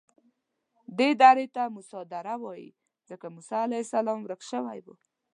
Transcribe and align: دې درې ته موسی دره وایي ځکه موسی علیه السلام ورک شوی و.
دې 0.97 1.09
درې 1.23 1.45
ته 1.55 1.63
موسی 1.75 2.01
دره 2.13 2.35
وایي 2.43 2.69
ځکه 3.09 3.25
موسی 3.35 3.57
علیه 3.65 3.81
السلام 3.85 4.19
ورک 4.21 4.41
شوی 4.51 4.79
و. 4.85 4.87